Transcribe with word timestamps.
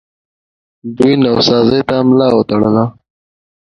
دوی 0.95 1.13
نوسازۍ 1.23 1.81
ته 1.87 1.95
ملا 2.07 2.27
وتړله 2.35 2.85